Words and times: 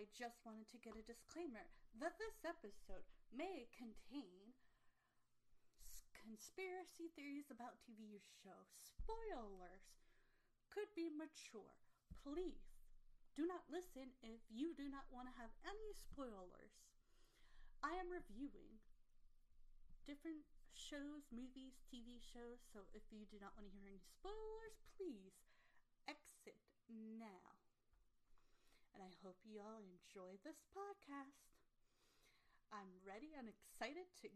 I 0.00 0.08
just 0.16 0.40
wanted 0.48 0.64
to 0.72 0.80
get 0.80 0.96
a 0.96 1.04
disclaimer 1.04 1.68
that 2.00 2.16
this 2.16 2.40
episode 2.40 3.04
may 3.28 3.68
contain 3.68 4.56
conspiracy 6.16 7.12
theories 7.12 7.52
about 7.52 7.84
TV 7.84 8.16
shows, 8.40 8.72
spoilers, 8.80 9.84
could 10.72 10.88
be 10.96 11.12
mature. 11.12 11.76
Please 12.24 12.80
do 13.36 13.44
not 13.44 13.68
listen 13.68 14.16
if 14.24 14.40
you 14.48 14.72
do 14.72 14.88
not 14.88 15.04
want 15.12 15.28
to 15.28 15.36
have 15.36 15.52
any 15.68 15.92
spoilers. 15.92 16.80
I 17.84 17.92
am 18.00 18.08
reviewing 18.08 18.80
different 20.08 20.48
shows, 20.72 21.28
movies, 21.28 21.76
TV 21.92 22.24
shows, 22.24 22.64
so 22.72 22.88
if 22.96 23.04
you 23.12 23.28
do 23.28 23.36
not 23.36 23.52
want 23.52 23.68
to 23.68 23.74
hear 23.76 23.84
any 23.84 24.00
spoilers, 24.00 24.80
please 24.96 25.44
exit 26.08 26.56
now. 26.88 27.49
And 29.00 29.08
I 29.08 29.16
hope 29.24 29.40
you 29.48 29.56
all 29.64 29.80
enjoy 29.80 30.36
this 30.44 30.60
podcast. 30.76 31.56
I'm 32.68 33.00
ready 33.00 33.32
and 33.32 33.48
excited 33.48 34.04
to 34.20 34.28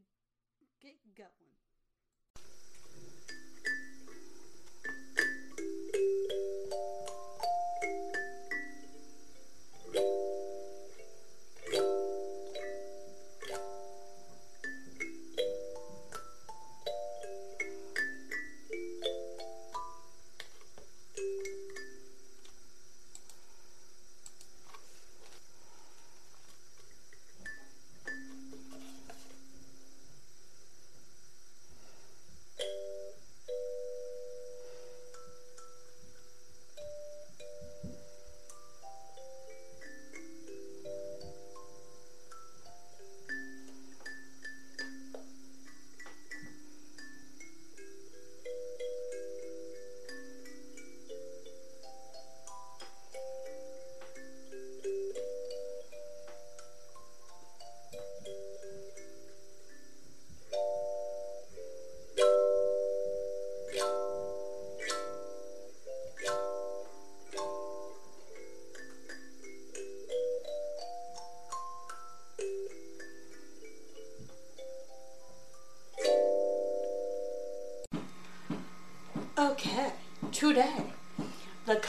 get 0.80 0.96
going. 1.12 1.52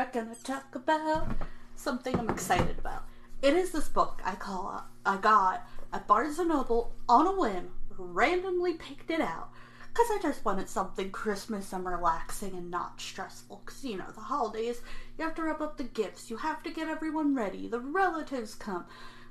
are 0.00 0.10
gonna 0.10 0.34
talk 0.42 0.74
about 0.74 1.28
something 1.74 2.18
I'm 2.18 2.30
excited 2.30 2.78
about. 2.78 3.04
It 3.42 3.52
is 3.52 3.70
this 3.70 3.90
book 3.90 4.22
I 4.24 4.34
call 4.34 4.82
I 5.04 5.18
got 5.18 5.68
at 5.92 6.06
Barnes 6.06 6.38
and 6.38 6.48
Noble 6.48 6.94
on 7.06 7.26
a 7.26 7.38
whim, 7.38 7.68
randomly 7.98 8.74
picked 8.74 9.10
it 9.10 9.20
out 9.20 9.50
because 9.92 10.06
I 10.10 10.18
just 10.22 10.42
wanted 10.42 10.70
something 10.70 11.10
Christmas 11.10 11.74
and 11.74 11.84
relaxing 11.84 12.54
and 12.54 12.70
not 12.70 12.98
stressful. 12.98 13.60
Because 13.62 13.84
you 13.84 13.98
know 13.98 14.10
the 14.14 14.22
holidays, 14.22 14.80
you 15.18 15.24
have 15.24 15.34
to 15.34 15.42
wrap 15.42 15.60
up 15.60 15.76
the 15.76 15.84
gifts, 15.84 16.30
you 16.30 16.38
have 16.38 16.62
to 16.62 16.70
get 16.70 16.88
everyone 16.88 17.34
ready, 17.34 17.68
the 17.68 17.80
relatives 17.80 18.54
come, 18.54 18.86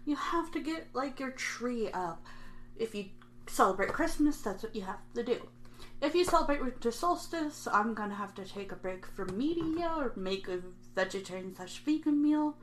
you 0.06 0.16
have 0.16 0.52
to 0.52 0.60
get 0.60 0.86
like 0.94 1.20
your 1.20 1.32
tree 1.32 1.90
up. 1.92 2.24
If 2.78 2.94
you 2.94 3.06
celebrate 3.48 3.90
Christmas, 3.90 4.40
that's 4.40 4.62
what 4.62 4.76
you 4.76 4.84
have 4.84 5.02
to 5.16 5.24
do. 5.24 5.48
If 6.02 6.16
you 6.16 6.24
celebrate 6.24 6.62
winter 6.62 6.92
solstice, 6.92 7.68
I'm 7.72 7.94
gonna 7.94 8.16
have 8.16 8.34
to 8.36 8.46
take 8.46 8.72
a 8.72 8.76
break 8.76 9.06
from 9.06 9.38
media 9.38 9.94
or 9.98 10.14
make 10.16 10.48
a 10.48 10.60
vegetarian 10.96 11.54
slash 11.54 11.80
vegan 11.80 12.22
meal. 12.22 12.56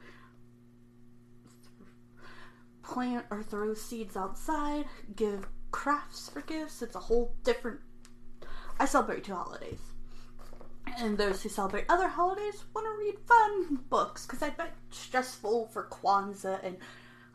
Plant 2.83 3.27
or 3.31 3.43
throw 3.43 3.75
seeds 3.75 4.17
outside, 4.17 4.87
give 5.15 5.47
crafts 5.71 6.31
for 6.31 6.41
gifts. 6.41 6.81
It's 6.81 6.97
a 6.97 7.01
whole 7.01 7.35
different. 7.45 7.81
I 8.81 8.87
celebrate 8.87 9.25
two 9.25 9.35
holidays. 9.35 9.81
And 10.99 11.19
those 11.19 11.43
who 11.43 11.51
celebrate 11.51 11.85
other 11.91 12.09
holidays 12.09 12.65
want 12.75 12.87
to 12.87 13.05
read 13.05 13.19
fun 13.27 13.81
books 13.91 14.25
because 14.25 14.43
I 14.43 14.51
bet 14.51 14.75
stressful 14.91 15.67
for 15.73 15.89
Kwanzaa 15.91 16.65
and 16.65 16.79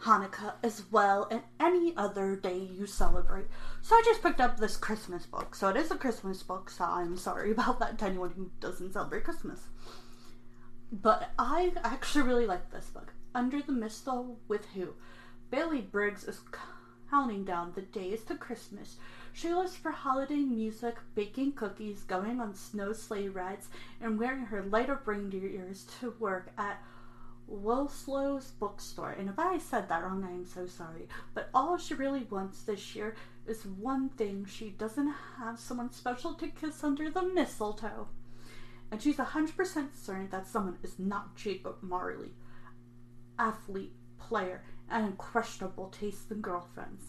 Hanukkah 0.03 0.53
as 0.63 0.84
well, 0.91 1.28
and 1.29 1.41
any 1.59 1.95
other 1.95 2.35
day 2.35 2.57
you 2.57 2.88
celebrate. 2.88 3.45
So 3.81 3.95
I 3.95 4.01
just 4.03 4.23
picked 4.23 4.41
up 4.41 4.57
this 4.57 4.78
Christmas 4.78 5.25
book. 5.25 5.53
So 5.53 5.69
it 5.69 5.78
is 5.78 5.91
a 5.91 5.95
Christmas 5.95 6.41
book, 6.41 6.69
so 6.69 6.85
I'm 6.85 7.17
sorry 7.17 7.51
about 7.51 7.79
that 7.79 8.00
to 8.00 8.06
anyone 8.06 8.31
who 8.31 8.50
doesn't 8.59 8.94
celebrate 8.94 9.23
Christmas. 9.23 9.67
But 10.91 11.29
I 11.38 11.72
actually 11.84 12.23
really 12.23 12.47
like 12.47 12.72
this 12.72 12.88
book. 12.88 13.13
Under 13.34 13.62
the 13.62 13.72
Mistletoe 13.72 14.38
with 14.47 14.66
Who? 14.73 14.94
Bailey 15.51 15.81
Briggs 15.81 16.23
is 16.23 16.41
counting 17.09 17.45
down 17.45 17.73
the 17.75 17.81
days 17.81 18.23
to 18.23 18.35
Christmas. 18.35 18.97
She 19.33 19.53
lives 19.53 19.75
for 19.75 19.91
holiday 19.91 20.35
music, 20.35 20.95
baking 21.16 21.53
cookies, 21.53 22.03
going 22.03 22.39
on 22.41 22.56
snow 22.56 22.91
sleigh 22.91 23.29
rides, 23.29 23.69
and 24.01 24.19
wearing 24.19 24.45
her 24.45 24.63
light 24.63 24.89
up 24.89 25.07
reindeer 25.07 25.47
ears 25.47 25.85
to 26.00 26.16
work 26.19 26.51
at 26.57 26.81
Wilslow's 27.51 28.51
bookstore. 28.51 29.12
And 29.12 29.29
if 29.29 29.38
I 29.38 29.57
said 29.57 29.89
that 29.89 30.03
wrong, 30.03 30.23
I 30.23 30.31
am 30.31 30.45
so 30.45 30.67
sorry. 30.67 31.07
But 31.34 31.50
all 31.53 31.78
she 31.78 31.94
really 31.94 32.23
wants 32.29 32.63
this 32.63 32.95
year 32.95 33.16
is 33.45 33.66
one 33.66 34.09
thing 34.09 34.45
she 34.45 34.69
doesn't 34.69 35.13
have 35.38 35.59
someone 35.59 35.91
special 35.91 36.34
to 36.35 36.47
kiss 36.47 36.84
under 36.84 37.09
the 37.09 37.23
mistletoe. 37.23 38.07
And 38.91 39.01
she's 39.01 39.17
100% 39.17 39.89
certain 39.95 40.29
that 40.29 40.47
someone 40.47 40.78
is 40.84 41.00
not 41.00 41.35
Jacob 41.35 41.78
Marley, 41.81 42.34
athlete, 43.38 43.94
player, 44.18 44.63
and 44.89 45.06
unquestionable 45.06 45.89
taste 45.89 46.31
in 46.31 46.41
girlfriends. 46.41 47.06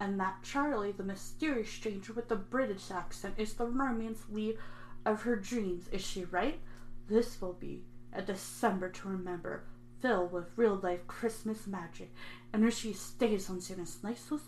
And 0.00 0.18
that 0.20 0.42
Charlie, 0.42 0.92
the 0.92 1.02
mysterious 1.02 1.70
stranger 1.70 2.12
with 2.12 2.28
the 2.28 2.36
British 2.36 2.90
accent, 2.90 3.34
is 3.38 3.54
the 3.54 3.66
romance 3.66 4.24
lead 4.30 4.58
of 5.06 5.22
her 5.22 5.36
dreams. 5.36 5.88
Is 5.92 6.02
she 6.02 6.24
right? 6.24 6.60
This 7.08 7.40
will 7.40 7.52
be 7.54 7.84
a 8.12 8.22
December 8.22 8.88
to 8.90 9.08
remember, 9.08 9.64
filled 10.04 10.32
with 10.32 10.44
real 10.56 10.78
life 10.82 11.06
Christmas 11.06 11.66
magic. 11.66 12.12
And 12.52 12.62
if 12.62 12.76
she 12.76 12.92
stays 12.92 13.48
on 13.48 13.62
Santa's 13.62 13.96
nice 14.02 14.30
list, 14.30 14.44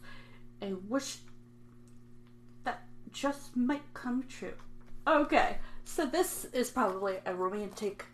a 0.61 0.75
wish 0.75 1.17
that 2.65 2.83
just 3.11 3.57
might 3.57 3.95
come 3.95 4.23
true. 4.29 4.53
Okay, 5.07 5.57
so 5.87 6.05
this 6.05 6.45
is 6.53 6.69
probably 6.69 7.17
a 7.25 7.35
romantic, 7.35 8.05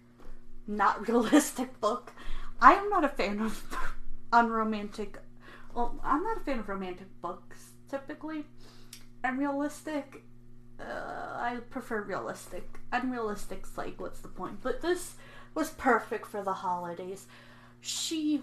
not 0.68 1.08
realistic 1.08 1.80
book. 1.80 2.12
I 2.60 2.74
am 2.74 2.88
not 2.88 3.04
a 3.04 3.08
fan 3.08 3.40
of 3.40 3.76
unromantic. 4.32 5.18
Well, 5.74 5.98
I'm 6.04 6.22
not 6.22 6.36
a 6.36 6.44
fan 6.44 6.60
of 6.60 6.68
romantic 6.68 7.08
books 7.20 7.72
typically. 7.88 8.44
Unrealistic. 9.24 10.22
Uh, 10.78 10.84
I 10.84 11.56
prefer 11.70 12.02
realistic. 12.02 12.78
Unrealistic's 12.92 13.76
like, 13.76 14.00
what's 14.00 14.20
the 14.20 14.28
point? 14.28 14.60
But 14.62 14.80
this 14.80 15.16
was 15.54 15.70
perfect 15.70 16.26
for 16.26 16.42
the 16.42 16.52
holidays. 16.52 17.26
She 17.80 18.42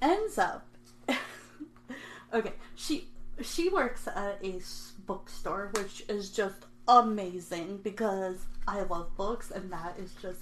ends 0.00 0.38
up. 0.38 0.66
okay, 2.32 2.52
she 2.74 3.08
she 3.40 3.68
works 3.68 4.08
at 4.08 4.38
a 4.42 4.60
bookstore, 5.06 5.70
which 5.76 6.04
is 6.08 6.30
just 6.30 6.66
amazing 6.88 7.78
because 7.82 8.46
I 8.66 8.82
love 8.82 9.14
books 9.16 9.50
and 9.50 9.70
that 9.72 9.98
is 9.98 10.12
just 10.20 10.40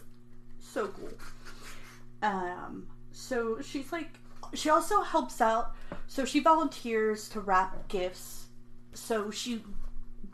so 0.60 0.88
cool. 0.88 1.12
Um, 2.22 2.86
so 3.12 3.60
she's 3.60 3.92
like, 3.92 4.10
she 4.54 4.70
also 4.70 5.02
helps 5.02 5.40
out. 5.40 5.74
So 6.06 6.24
she 6.24 6.40
volunteers 6.40 7.28
to 7.30 7.40
wrap 7.40 7.88
gifts. 7.88 8.46
So 8.94 9.30
she 9.30 9.62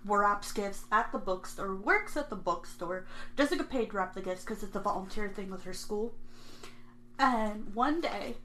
wraps 0.04 0.52
gifts 0.52 0.84
at 0.90 1.12
the 1.12 1.18
bookstore, 1.18 1.74
works 1.76 2.16
at 2.16 2.30
the 2.30 2.36
bookstore, 2.36 3.06
doesn't 3.36 3.58
get 3.58 3.70
paid 3.70 3.90
to 3.90 3.96
wrap 3.96 4.14
the 4.14 4.20
gifts 4.20 4.44
because 4.44 4.62
it's 4.62 4.76
a 4.76 4.80
volunteer 4.80 5.28
thing 5.28 5.50
with 5.50 5.64
her 5.64 5.72
school. 5.72 6.14
And 7.18 7.74
one 7.74 8.00
day, 8.00 8.36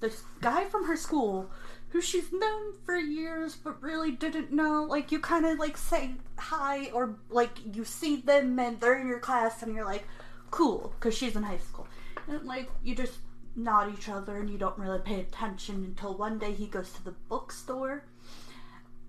this 0.00 0.22
guy 0.40 0.64
from 0.64 0.86
her 0.86 0.96
school, 0.96 1.50
who 1.88 2.00
she's 2.00 2.32
known 2.32 2.74
for 2.84 2.96
years 2.96 3.56
but 3.56 3.82
really 3.82 4.12
didn't 4.12 4.52
know, 4.52 4.84
like 4.84 5.10
you 5.10 5.18
kind 5.18 5.46
of 5.46 5.58
like 5.58 5.76
say 5.76 6.12
hi 6.38 6.90
or 6.92 7.16
like 7.30 7.50
you 7.74 7.84
see 7.84 8.16
them 8.16 8.58
and 8.58 8.80
they're 8.80 9.00
in 9.00 9.08
your 9.08 9.18
class 9.18 9.62
and 9.62 9.74
you're 9.74 9.84
like, 9.84 10.06
cool, 10.50 10.92
because 10.98 11.16
she's 11.16 11.36
in 11.36 11.42
high 11.42 11.58
school. 11.58 11.88
And 12.28 12.44
like 12.44 12.70
you 12.82 12.94
just 12.94 13.18
nod 13.56 13.92
each 13.92 14.08
other 14.08 14.38
and 14.38 14.48
you 14.48 14.58
don't 14.58 14.78
really 14.78 15.00
pay 15.00 15.20
attention 15.20 15.84
until 15.84 16.16
one 16.16 16.38
day 16.38 16.52
he 16.52 16.66
goes 16.66 16.92
to 16.92 17.04
the 17.04 17.14
bookstore 17.28 18.04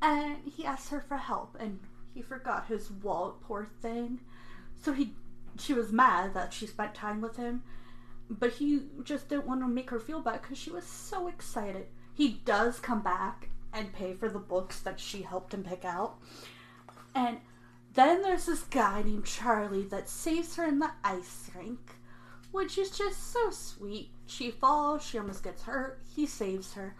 and 0.01 0.37
he 0.55 0.65
asked 0.65 0.89
her 0.89 1.01
for 1.01 1.17
help 1.17 1.55
and 1.59 1.79
he 2.13 2.21
forgot 2.21 2.67
his 2.67 2.91
wallet 2.91 3.35
poor 3.41 3.67
thing. 3.81 4.19
So 4.81 4.93
he 4.93 5.13
she 5.59 5.73
was 5.73 5.91
mad 5.91 6.33
that 6.33 6.53
she 6.53 6.65
spent 6.65 6.95
time 6.95 7.21
with 7.21 7.35
him 7.35 7.63
but 8.29 8.53
he 8.53 8.83
just 9.03 9.27
didn't 9.27 9.47
want 9.47 9.61
to 9.61 9.67
make 9.67 9.89
her 9.89 9.99
feel 9.99 10.21
bad 10.21 10.41
because 10.41 10.57
she 10.57 10.71
was 10.71 10.85
so 10.85 11.27
excited. 11.27 11.87
He 12.13 12.41
does 12.45 12.79
come 12.79 13.01
back 13.01 13.49
and 13.73 13.93
pay 13.93 14.13
for 14.13 14.29
the 14.29 14.39
books 14.39 14.79
that 14.81 14.99
she 14.99 15.23
helped 15.23 15.53
him 15.53 15.63
pick 15.63 15.83
out. 15.83 16.17
And 17.13 17.39
then 17.93 18.21
there's 18.21 18.45
this 18.45 18.63
guy 18.63 19.01
named 19.01 19.25
charlie 19.25 19.83
that 19.83 20.07
saves 20.07 20.55
her 20.55 20.65
in 20.65 20.79
the 20.79 20.91
ice 21.03 21.49
rink 21.53 21.79
which 22.51 22.77
is 22.77 22.91
just 22.91 23.31
so 23.31 23.49
sweet. 23.49 24.09
She 24.25 24.51
falls 24.51 25.05
she 25.05 25.17
almost 25.17 25.43
gets 25.43 25.63
hurt. 25.63 26.01
He 26.15 26.25
saves 26.25 26.73
her 26.73 26.95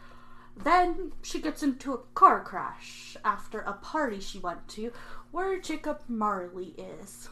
then 0.55 1.13
she 1.21 1.39
gets 1.39 1.63
into 1.63 1.93
a 1.93 1.99
car 2.13 2.43
crash 2.43 3.15
after 3.23 3.59
a 3.61 3.73
party 3.73 4.19
she 4.19 4.39
went 4.39 4.67
to 4.69 4.91
where 5.31 5.59
Jacob 5.59 6.01
Marley 6.07 6.75
is. 6.77 7.29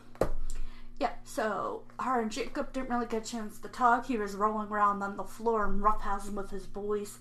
Yeah, 1.00 1.12
so 1.24 1.84
her 2.00 2.22
and 2.22 2.32
Jacob 2.32 2.74
didn't 2.74 2.90
really 2.90 3.06
get 3.06 3.26
a 3.26 3.30
chance 3.30 3.58
to 3.60 3.70
talk. 3.70 4.06
He 4.08 4.18
was 4.18 4.36
rolling 4.36 4.68
around 4.68 5.02
on 5.02 5.16
the 5.16 5.24
floor 5.24 5.66
and 5.66 5.82
roughhousing 5.82 6.34
with 6.34 6.50
his 6.50 6.66
boys. 6.66 7.20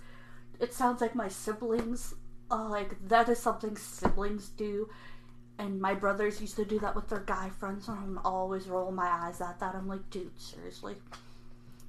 It 0.58 0.74
sounds 0.74 1.00
like 1.00 1.14
my 1.14 1.28
siblings. 1.28 2.14
Uh, 2.50 2.68
like, 2.68 2.96
that 3.08 3.28
is 3.28 3.38
something 3.38 3.76
siblings 3.76 4.48
do. 4.48 4.88
And 5.58 5.80
my 5.80 5.94
brothers 5.94 6.40
used 6.40 6.56
to 6.56 6.64
do 6.64 6.78
that 6.80 6.96
with 6.96 7.08
their 7.08 7.20
guy 7.20 7.50
friends, 7.50 7.88
and 7.88 7.98
I'm 7.98 8.18
always 8.24 8.66
rolling 8.66 8.94
my 8.94 9.06
eyes 9.06 9.40
at 9.40 9.60
that. 9.60 9.74
I'm 9.74 9.88
like, 9.88 10.08
dude, 10.10 10.40
seriously? 10.40 10.96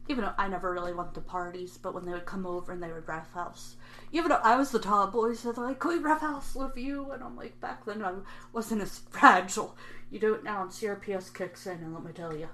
Even 0.09 0.25
though 0.25 0.33
I 0.37 0.49
never 0.49 0.73
really 0.73 0.93
went 0.93 1.13
to 1.13 1.21
parties, 1.21 1.77
but 1.77 1.93
when 1.93 2.05
they 2.05 2.11
would 2.11 2.25
come 2.25 2.45
over 2.45 2.73
and 2.73 2.83
they 2.83 2.91
would 2.91 3.07
roughhouse 3.07 3.75
even 4.11 4.29
though 4.29 4.39
I 4.43 4.55
was 4.55 4.71
the 4.71 4.79
tall 4.79 5.05
tomboy, 5.05 5.33
so 5.33 5.51
they're 5.51 5.65
like, 5.65 5.79
"Can 5.79 6.01
we 6.01 6.09
house 6.09 6.55
with 6.55 6.75
you?" 6.77 7.11
And 7.11 7.23
I'm 7.23 7.35
like, 7.35 7.59
back 7.61 7.85
then 7.85 8.03
I 8.03 8.13
wasn't 8.51 8.81
as 8.81 8.99
fragile. 9.09 9.77
You 10.09 10.19
do 10.19 10.33
it 10.33 10.43
now, 10.43 10.63
and 10.63 10.71
CRPS 10.71 11.33
kicks 11.33 11.67
in, 11.67 11.77
and 11.79 11.93
let 11.93 12.03
me 12.03 12.11
tell 12.11 12.35
you, 12.35 12.49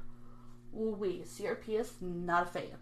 we 0.74 1.22
CRPS 1.22 2.02
not 2.02 2.48
a 2.48 2.50
fan. 2.50 2.78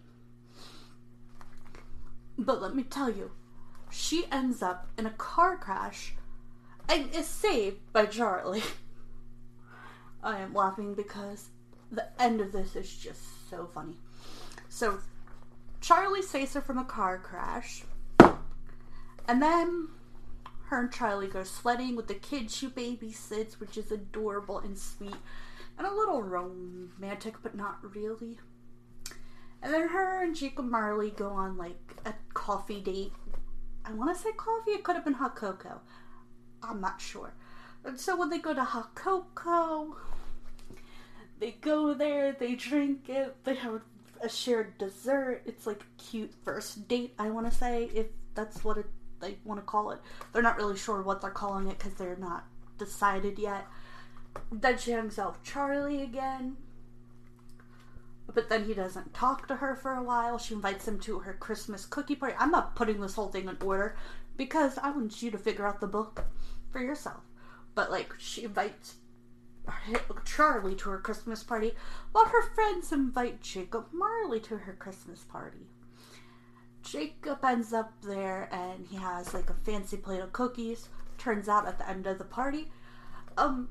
But 2.36 2.60
let 2.60 2.74
me 2.74 2.82
tell 2.82 3.10
you, 3.10 3.30
she 3.90 4.24
ends 4.32 4.60
up 4.60 4.88
in 4.98 5.06
a 5.06 5.10
car 5.10 5.56
crash 5.56 6.14
and 6.88 7.14
is 7.14 7.28
saved 7.28 7.92
by 7.92 8.06
Charlie. 8.06 8.64
I 10.22 10.38
am 10.38 10.52
laughing 10.52 10.94
because 10.94 11.50
the 11.92 12.08
end 12.20 12.40
of 12.40 12.50
this 12.50 12.74
is 12.74 12.96
just 12.96 13.48
so 13.48 13.66
funny. 13.72 13.98
So, 14.74 14.98
Charlie 15.80 16.20
saves 16.20 16.54
her 16.54 16.60
from 16.60 16.78
a 16.78 16.84
car 16.84 17.16
crash 17.16 17.84
and 19.28 19.40
then 19.40 19.86
her 20.64 20.80
and 20.80 20.92
Charlie 20.92 21.28
go 21.28 21.44
sledding 21.44 21.94
with 21.94 22.08
the 22.08 22.14
kid 22.14 22.50
she 22.50 22.66
babysits, 22.66 23.60
which 23.60 23.78
is 23.78 23.92
adorable 23.92 24.58
and 24.58 24.76
sweet 24.76 25.14
and 25.78 25.86
a 25.86 25.94
little 25.94 26.24
romantic, 26.24 27.36
but 27.40 27.54
not 27.54 27.78
really. 27.94 28.36
And 29.62 29.72
then 29.72 29.86
her 29.90 30.24
and 30.24 30.34
Jacob 30.34 30.64
Marley 30.64 31.10
go 31.12 31.28
on 31.28 31.56
like 31.56 31.94
a 32.04 32.12
coffee 32.32 32.80
date. 32.80 33.12
I 33.84 33.92
want 33.92 34.12
to 34.16 34.20
say 34.20 34.32
coffee, 34.32 34.72
it 34.72 34.82
could 34.82 34.96
have 34.96 35.04
been 35.04 35.14
hot 35.14 35.36
cocoa. 35.36 35.82
I'm 36.64 36.80
not 36.80 37.00
sure. 37.00 37.32
And 37.84 38.00
so 38.00 38.16
when 38.16 38.28
they 38.28 38.38
go 38.38 38.52
to 38.52 38.64
hot 38.64 38.96
cocoa, 38.96 39.98
they 41.38 41.52
go 41.60 41.94
there, 41.94 42.32
they 42.32 42.56
drink 42.56 43.08
it, 43.08 43.36
they 43.44 43.54
have 43.54 43.82
a 44.24 44.28
shared 44.28 44.78
dessert. 44.78 45.42
It's 45.46 45.66
like 45.66 45.82
a 45.82 46.02
cute 46.02 46.32
first 46.44 46.88
date, 46.88 47.14
I 47.18 47.30
want 47.30 47.50
to 47.50 47.56
say, 47.56 47.90
if 47.94 48.06
that's 48.34 48.64
what 48.64 48.78
it 48.78 48.86
they 49.20 49.36
want 49.44 49.60
to 49.60 49.64
call 49.64 49.90
it. 49.90 50.00
They're 50.32 50.42
not 50.42 50.56
really 50.56 50.76
sure 50.76 51.02
what 51.02 51.20
they're 51.20 51.30
calling 51.30 51.68
it 51.68 51.78
because 51.78 51.94
they're 51.94 52.16
not 52.16 52.44
decided 52.78 53.38
yet. 53.38 53.66
Then 54.52 54.78
she 54.78 54.90
hangs 54.90 55.18
out 55.18 55.34
with 55.34 55.42
Charlie 55.44 56.02
again. 56.02 56.56
But 58.32 58.48
then 58.48 58.64
he 58.64 58.74
doesn't 58.74 59.14
talk 59.14 59.46
to 59.48 59.56
her 59.56 59.74
for 59.74 59.94
a 59.94 60.02
while. 60.02 60.38
She 60.38 60.54
invites 60.54 60.88
him 60.88 60.98
to 61.00 61.20
her 61.20 61.34
Christmas 61.34 61.86
cookie 61.86 62.16
party. 62.16 62.34
I'm 62.38 62.50
not 62.50 62.74
putting 62.74 63.00
this 63.00 63.14
whole 63.14 63.28
thing 63.28 63.48
in 63.48 63.58
order 63.64 63.96
because 64.36 64.78
I 64.78 64.90
want 64.90 65.22
you 65.22 65.30
to 65.30 65.38
figure 65.38 65.66
out 65.66 65.80
the 65.80 65.86
book 65.86 66.24
for 66.70 66.82
yourself. 66.82 67.22
But 67.74 67.90
like, 67.90 68.12
she 68.18 68.44
invites 68.44 68.96
Charlie 70.24 70.74
to 70.76 70.90
her 70.90 70.98
Christmas 70.98 71.42
party 71.42 71.74
while 72.12 72.26
her 72.26 72.42
friends 72.54 72.92
invite 72.92 73.40
Jacob 73.40 73.86
Marley 73.92 74.40
to 74.40 74.58
her 74.58 74.72
Christmas 74.72 75.24
party. 75.24 75.66
Jacob 76.82 77.44
ends 77.44 77.72
up 77.72 77.92
there 78.02 78.48
and 78.52 78.86
he 78.86 78.96
has 78.96 79.32
like 79.32 79.50
a 79.50 79.54
fancy 79.54 79.96
plate 79.96 80.20
of 80.20 80.32
cookies. 80.32 80.88
Turns 81.18 81.48
out 81.48 81.66
at 81.66 81.78
the 81.78 81.88
end 81.88 82.06
of 82.06 82.18
the 82.18 82.24
party, 82.24 82.70
um, 83.38 83.68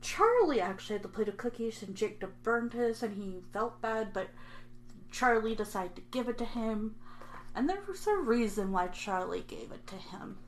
Charlie 0.00 0.60
actually 0.60 0.94
had 0.94 1.02
the 1.02 1.08
plate 1.08 1.28
of 1.28 1.36
cookies 1.36 1.82
and 1.82 1.94
Jacob 1.94 2.32
burned 2.42 2.72
his 2.72 3.02
and 3.02 3.14
he 3.14 3.42
felt 3.52 3.80
bad, 3.80 4.12
but 4.12 4.28
Charlie 5.10 5.54
decided 5.54 5.96
to 5.96 6.02
give 6.10 6.28
it 6.28 6.38
to 6.38 6.44
him. 6.44 6.94
And 7.54 7.68
there 7.68 7.82
was 7.88 8.06
a 8.06 8.16
reason 8.16 8.72
why 8.72 8.88
Charlie 8.88 9.44
gave 9.46 9.72
it 9.72 9.86
to 9.88 9.96
him. 9.96 10.38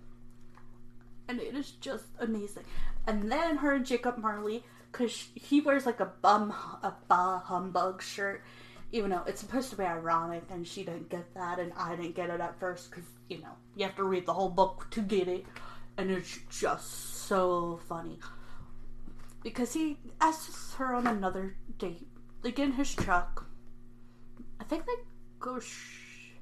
And 1.30 1.38
it 1.38 1.54
is 1.54 1.70
just 1.70 2.06
amazing. 2.18 2.64
And 3.06 3.30
then 3.30 3.58
her 3.58 3.74
and 3.74 3.86
Jacob 3.86 4.18
Marley, 4.18 4.64
because 4.90 5.28
he 5.36 5.60
wears 5.60 5.86
like 5.86 6.00
a 6.00 6.10
bum, 6.22 6.50
a 6.82 6.92
bah 7.06 7.38
humbug 7.38 8.02
shirt, 8.02 8.42
even 8.90 9.10
though 9.10 9.22
it's 9.28 9.40
supposed 9.40 9.70
to 9.70 9.76
be 9.76 9.84
ironic 9.84 10.42
and 10.50 10.66
she 10.66 10.82
didn't 10.82 11.08
get 11.08 11.32
that 11.34 11.60
and 11.60 11.72
I 11.76 11.94
didn't 11.94 12.16
get 12.16 12.30
it 12.30 12.40
at 12.40 12.58
first 12.58 12.90
because, 12.90 13.04
you 13.28 13.38
know, 13.38 13.52
you 13.76 13.86
have 13.86 13.94
to 13.94 14.02
read 14.02 14.26
the 14.26 14.32
whole 14.34 14.48
book 14.48 14.88
to 14.90 15.00
get 15.02 15.28
it. 15.28 15.46
And 15.96 16.10
it's 16.10 16.36
just 16.50 17.26
so 17.28 17.78
funny. 17.88 18.18
Because 19.44 19.72
he 19.72 19.98
asks 20.20 20.74
her 20.74 20.92
on 20.92 21.06
another 21.06 21.54
date. 21.78 22.08
Get 22.42 22.58
in 22.58 22.72
his 22.72 22.92
truck. 22.92 23.46
I 24.58 24.64
think 24.64 24.84
they 24.84 24.94
go. 25.38 25.60
Sh- 25.60 26.32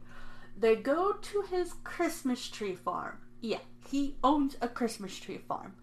they 0.56 0.76
go 0.76 1.12
to 1.12 1.44
his 1.50 1.74
Christmas 1.84 2.48
tree 2.48 2.74
farm. 2.74 3.18
Yeah, 3.40 3.60
he 3.90 4.16
owns 4.22 4.56
a 4.60 4.68
Christmas 4.68 5.16
tree 5.18 5.38
farm. 5.38 5.74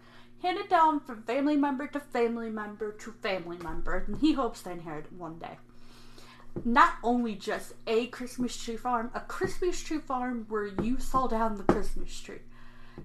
Handed 0.41 0.69
down 0.69 0.99
from 0.99 1.23
family 1.23 1.55
member 1.55 1.87
to 1.87 1.99
family 1.99 2.49
member 2.49 2.91
to 2.91 3.11
family 3.11 3.57
member, 3.57 4.03
and 4.07 4.17
he 4.17 4.33
hopes 4.33 4.61
to 4.63 4.71
inherit 4.71 5.05
it 5.05 5.13
one 5.13 5.39
day 5.39 5.57
not 6.63 6.95
only 7.03 7.35
just 7.35 7.73
a 7.87 8.07
Christmas 8.07 8.55
tree 8.55 8.77
farm, 8.77 9.11
a 9.13 9.19
Christmas 9.19 9.81
tree 9.81 9.97
farm 9.97 10.45
where 10.47 10.67
you 10.67 10.99
saw 10.99 11.27
down 11.27 11.57
the 11.57 11.63
Christmas 11.63 12.17
tree. 12.21 12.39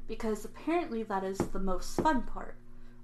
Because 0.07 0.45
apparently 0.45 1.02
that 1.04 1.25
is 1.25 1.38
the 1.38 1.59
most 1.59 1.97
fun 1.97 2.23
part. 2.23 2.57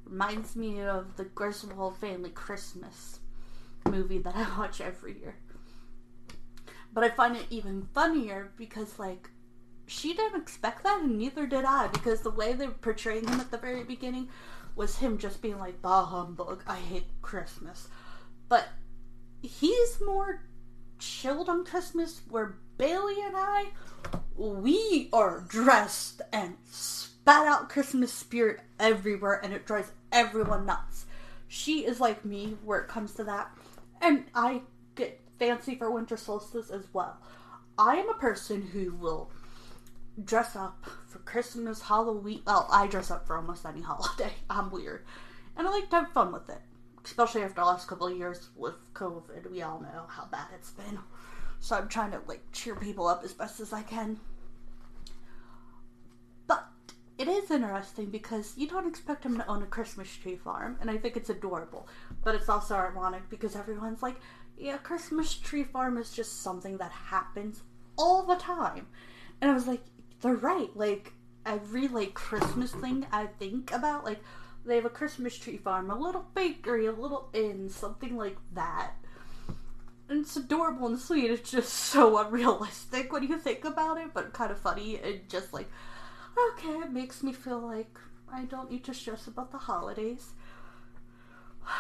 Reminds 0.04 0.54
me 0.54 0.80
of 0.80 1.16
the 1.16 1.24
Griswold 1.24 1.96
Family 1.96 2.30
Christmas 2.30 3.18
movie 3.90 4.18
that 4.18 4.36
I 4.36 4.46
watch 4.58 4.80
every 4.80 5.18
year. 5.18 5.34
But 6.92 7.02
I 7.02 7.10
find 7.10 7.36
it 7.36 7.46
even 7.50 7.88
funnier 7.92 8.52
because, 8.56 8.98
like, 8.98 9.30
she 9.87 10.14
didn't 10.14 10.40
expect 10.40 10.83
that, 10.83 11.02
and 11.02 11.19
neither 11.19 11.47
did 11.47 11.64
I, 11.64 11.88
because 11.88 12.21
the 12.21 12.31
way 12.31 12.52
they 12.52 12.66
were 12.66 12.73
portraying 12.75 13.26
him 13.26 13.40
at 13.40 13.50
the 13.50 13.59
very 13.59 13.85
beginning 13.85 14.28
was 14.75 14.99
him 14.99 15.19
just 15.19 15.40
being 15.40 15.59
like, 15.59 15.81
bah 15.81 16.05
humbug, 16.05 16.62
I 16.66 16.76
hate 16.76 17.07
Christmas. 17.23 17.88
But 18.49 18.69
he's 19.43 20.00
more 20.05 20.43
chilled 20.99 21.49
on 21.49 21.64
Christmas, 21.64 22.21
where 22.28 22.57
Bailey 22.78 23.23
and 23.23 23.35
I, 23.37 23.66
we 24.37 25.09
are 25.12 25.45
dressed 25.49 26.21
and 26.33 26.57
spat 26.71 27.47
out 27.47 27.69
Christmas 27.69 28.12
spirit 28.12 28.61
everywhere, 28.78 29.40
and 29.43 29.52
it 29.52 29.66
drives 29.66 29.93
everyone 30.12 30.66
nuts. 30.66 31.07
She 31.49 31.85
is 31.85 32.00
like 32.00 32.25
me 32.25 32.57
where 32.64 32.81
it 32.81 32.88
comes 32.88 33.12
to 33.14 33.25
that, 33.25 33.50
and 34.00 34.25
I 34.35 34.62
get 34.95 35.21
fancy 35.38 35.75
for 35.76 35.90
winter 35.90 36.16
solstice 36.16 36.71
as 36.71 36.87
well. 36.93 37.19
I 37.78 37.97
am 37.97 38.09
a 38.09 38.14
person 38.14 38.62
who 38.62 38.95
will 38.95 39.31
dress 40.25 40.56
up 40.56 40.85
for 41.06 41.18
Christmas, 41.20 41.82
Halloween. 41.82 42.42
Well, 42.46 42.66
I 42.70 42.87
dress 42.87 43.11
up 43.11 43.26
for 43.26 43.37
almost 43.37 43.66
any 43.66 43.82
holiday. 43.82 44.32
I'm 44.50 44.70
weird. 44.70 45.04
And 45.56 45.66
I 45.66 45.70
like 45.70 45.90
to 45.90 45.96
have 45.96 46.12
fun 46.12 46.32
with 46.32 46.49
it. 46.49 46.61
Especially 47.04 47.42
after 47.42 47.56
the 47.56 47.64
last 47.64 47.87
couple 47.87 48.08
of 48.08 48.16
years 48.16 48.49
with 48.56 48.75
COVID. 48.94 49.50
We 49.50 49.62
all 49.62 49.80
know 49.80 50.06
how 50.08 50.26
bad 50.26 50.49
it's 50.54 50.70
been. 50.70 50.99
So 51.61 51.76
I'm 51.76 51.88
trying 51.88 52.11
to 52.11 52.20
like 52.26 52.42
cheer 52.52 52.75
people 52.75 53.06
up 53.06 53.23
as 53.25 53.32
best 53.32 53.61
as 53.61 53.73
I 53.73 53.82
can. 53.82 54.18
But 56.46 56.66
it 57.16 57.28
is 57.28 57.50
interesting 57.50 58.06
because 58.11 58.54
you 58.56 58.68
don't 58.68 58.88
expect 58.88 59.25
him 59.25 59.37
to 59.38 59.46
own 59.46 59.62
a 59.62 59.66
Christmas 59.66 60.14
tree 60.14 60.37
farm, 60.37 60.76
and 60.80 60.90
I 60.90 60.99
think 60.99 61.16
it's 61.16 61.30
adorable. 61.30 61.88
But 62.25 62.35
it's 62.35 62.49
also 62.49 62.75
ironic 62.75 63.30
because 63.30 63.56
everyone's 63.56 64.02
like, 64.02 64.16
yeah, 64.58 64.76
Christmas 64.78 65.35
tree 65.35 65.64
farm 65.64 65.96
is 65.99 66.11
just 66.11 66.42
something 66.42 66.78
that 66.78 66.92
happens 66.92 67.62
all 67.96 68.25
the 68.25 68.37
time. 68.37 68.87
And 69.40 69.50
I 69.50 69.54
was 69.54 69.66
like, 69.66 69.82
they're 70.20 70.35
right. 70.35 70.70
Like 70.75 71.12
every 71.44 71.88
like 71.88 72.14
Christmas 72.14 72.73
thing 72.73 73.06
I 73.12 73.26
think 73.26 73.73
about, 73.73 74.04
like 74.04 74.20
they 74.64 74.76
have 74.76 74.85
a 74.85 74.90
Christmas 74.90 75.38
tree 75.38 75.56
farm, 75.56 75.90
a 75.90 75.99
little 75.99 76.26
bakery, 76.35 76.87
a 76.87 76.92
little 76.92 77.28
inn, 77.32 77.68
something 77.68 78.16
like 78.16 78.37
that. 78.54 78.92
And 80.08 80.20
it's 80.20 80.37
adorable 80.37 80.87
and 80.87 80.99
sweet. 80.99 81.30
It's 81.30 81.50
just 81.50 81.73
so 81.73 82.18
unrealistic 82.18 83.12
when 83.12 83.25
you 83.25 83.38
think 83.38 83.64
about 83.64 83.99
it, 83.99 84.14
but 84.14 84.32
kind 84.32 84.50
of 84.50 84.58
funny 84.58 84.99
and 84.99 85.28
just 85.28 85.52
like, 85.52 85.68
okay, 86.52 86.78
it 86.78 86.92
makes 86.92 87.23
me 87.23 87.32
feel 87.32 87.58
like 87.61 87.99
I 88.32 88.44
don't 88.44 88.70
need 88.70 88.85
to 88.85 88.94
stress 88.94 89.26
about 89.26 89.52
the 89.52 89.58
holidays. 89.58 90.30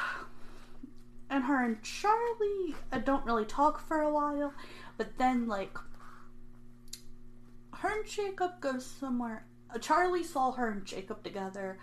And 1.28 1.42
her 1.42 1.64
and 1.64 1.82
Charlie 1.82 2.76
I 2.92 2.98
don't 3.04 3.26
really 3.26 3.44
talk 3.44 3.80
for 3.80 4.00
a 4.00 4.12
while, 4.12 4.54
but 4.96 5.18
then 5.18 5.48
like 5.48 5.76
her 7.78 8.00
and 8.00 8.06
Jacob 8.06 8.60
go 8.60 8.78
somewhere. 8.78 9.46
Charlie 9.80 10.24
saw 10.24 10.52
her 10.52 10.70
and 10.70 10.84
Jacob 10.84 11.22
together, 11.22 11.78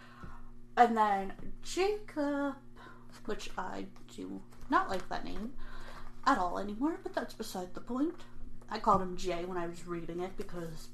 and 0.77 0.97
then 0.97 1.33
Jacob, 1.61 2.55
which 3.25 3.49
I 3.57 3.85
do 4.15 4.41
not 4.69 4.89
like 4.89 5.07
that 5.09 5.25
name 5.25 5.53
at 6.25 6.37
all 6.37 6.57
anymore, 6.57 6.99
but 7.03 7.13
that's 7.13 7.33
beside 7.33 7.73
the 7.73 7.81
point. 7.81 8.21
I 8.69 8.79
called 8.79 9.01
him 9.01 9.17
Jay 9.17 9.45
when 9.45 9.57
I 9.57 9.67
was 9.67 9.85
reading 9.85 10.19
it 10.19 10.35
because 10.37 10.87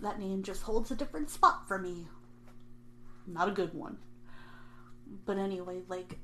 that 0.00 0.20
name 0.20 0.42
just 0.42 0.62
holds 0.62 0.90
a 0.90 0.96
different 0.96 1.30
spot 1.30 1.66
for 1.66 1.78
me. 1.78 2.06
Not 3.26 3.48
a 3.48 3.52
good 3.52 3.74
one. 3.74 3.98
But 5.24 5.38
anyway, 5.38 5.82
like, 5.88 6.18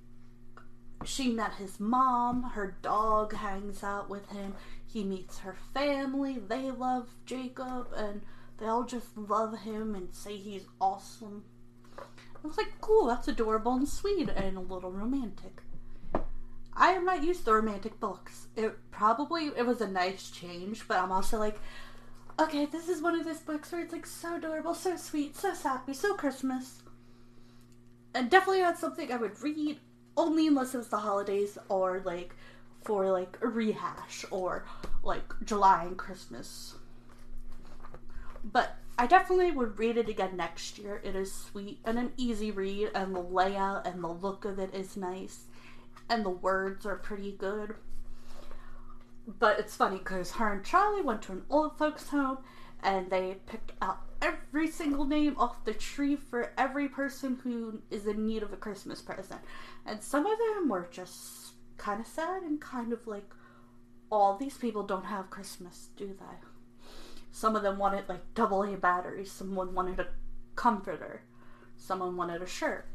she 1.04 1.30
met 1.30 1.54
his 1.54 1.78
mom, 1.78 2.42
her 2.54 2.76
dog 2.82 3.34
hangs 3.34 3.82
out 3.82 4.10
with 4.10 4.28
him, 4.30 4.54
he 4.86 5.04
meets 5.04 5.38
her 5.40 5.56
family, 5.74 6.38
they 6.38 6.70
love 6.70 7.08
Jacob, 7.26 7.88
and 7.96 8.22
they 8.58 8.66
all 8.66 8.84
just 8.84 9.16
love 9.16 9.60
him 9.60 9.94
and 9.94 10.14
say 10.14 10.36
he's 10.36 10.66
awesome. 10.80 11.44
I 11.98 12.46
was 12.46 12.56
like, 12.56 12.80
cool, 12.80 13.06
that's 13.06 13.28
adorable 13.28 13.74
and 13.74 13.88
sweet 13.88 14.28
and 14.28 14.56
a 14.56 14.60
little 14.60 14.90
romantic. 14.92 15.62
I 16.74 16.92
am 16.92 17.04
not 17.04 17.24
used 17.24 17.44
to 17.44 17.52
romantic 17.52 17.98
books. 17.98 18.46
It 18.54 18.76
probably 18.92 19.46
it 19.56 19.66
was 19.66 19.80
a 19.80 19.88
nice 19.88 20.30
change, 20.30 20.86
but 20.86 20.98
I'm 20.98 21.10
also 21.10 21.36
like, 21.38 21.58
okay, 22.38 22.66
this 22.66 22.88
is 22.88 23.02
one 23.02 23.18
of 23.18 23.24
those 23.24 23.40
books 23.40 23.72
where 23.72 23.82
it's 23.82 23.92
like 23.92 24.06
so 24.06 24.36
adorable, 24.36 24.74
so 24.74 24.96
sweet, 24.96 25.36
so 25.36 25.54
sappy, 25.54 25.92
so 25.92 26.14
Christmas. 26.14 26.82
And 28.14 28.30
definitely 28.30 28.62
not 28.62 28.78
something 28.78 29.12
I 29.12 29.16
would 29.16 29.42
read 29.42 29.80
only 30.18 30.48
unless 30.48 30.75
it 30.75 30.78
was 30.78 30.88
the 30.88 30.98
holidays 30.98 31.56
or 31.68 32.02
like 32.04 32.34
for 32.82 33.10
like 33.10 33.38
a 33.40 33.46
rehash 33.46 34.25
or 34.30 34.66
like 35.02 35.32
July 35.44 35.84
and 35.84 35.96
Christmas. 35.96 36.75
But 38.44 38.76
I 38.98 39.06
definitely 39.06 39.52
would 39.52 39.78
read 39.78 39.96
it 39.96 40.08
again 40.08 40.37
next 40.37 40.78
year. 40.78 41.00
It 41.04 41.14
is 41.14 41.32
sweet 41.32 41.78
and 41.84 41.98
an 41.98 42.12
easy 42.16 42.50
read, 42.50 42.90
and 42.94 43.14
the 43.14 43.20
layout 43.20 43.87
and 43.87 44.02
the 44.02 44.08
look 44.08 44.44
of 44.44 44.58
it 44.58 44.75
is 44.75 44.96
nice, 44.96 45.44
and 46.08 46.25
the 46.25 46.30
words 46.30 46.84
are 46.84 46.96
pretty 46.96 47.32
good. 47.32 47.76
But 49.26 49.60
it's 49.60 49.76
funny 49.76 49.98
because 49.98 50.32
her 50.32 50.52
and 50.52 50.64
Charlie 50.64 51.02
went 51.02 51.22
to 51.22 51.32
an 51.32 51.44
old 51.48 51.78
folks' 51.78 52.08
home 52.08 52.38
and 52.82 53.10
they 53.10 53.37
picked 53.46 53.72
out 53.82 54.07
every 54.20 54.68
single 54.68 55.04
name 55.04 55.37
off 55.38 55.64
the 55.64 55.75
tree 55.75 56.16
for 56.16 56.52
every 56.58 56.88
person 56.88 57.38
who 57.42 57.82
is 57.90 58.06
in 58.06 58.26
need 58.26 58.42
of 58.42 58.52
a 58.52 58.56
Christmas 58.56 59.00
present. 59.00 59.40
And 59.87 60.02
some 60.02 60.26
of 60.26 60.38
them 60.38 60.68
were 60.68 60.88
just 60.90 61.52
kind 61.76 62.00
of 62.00 62.06
sad 62.06 62.42
and 62.42 62.60
kind 62.60 62.92
of 62.92 63.06
like, 63.06 63.30
all 64.10 64.37
these 64.37 64.56
people 64.56 64.82
don't 64.82 65.04
have 65.04 65.30
Christmas, 65.30 65.88
do 65.96 66.06
they? 66.06 66.88
Some 67.30 67.54
of 67.54 67.62
them 67.62 67.78
wanted 67.78 68.08
like 68.08 68.34
double 68.34 68.62
A 68.62 68.76
batteries, 68.76 69.30
someone 69.30 69.75
wanted 69.75 70.00
a 70.00 70.08
comforter, 70.56 71.22
someone 71.76 72.16
wanted 72.16 72.42
a 72.42 72.46
shirt. 72.46 72.87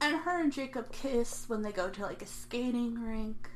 And 0.00 0.16
her 0.16 0.40
and 0.40 0.52
Jacob 0.52 0.92
kiss 0.92 1.48
when 1.48 1.62
they 1.62 1.72
go 1.72 1.88
to 1.88 2.02
like 2.02 2.20
a 2.20 2.26
skating 2.26 3.00
rink. 3.00 3.48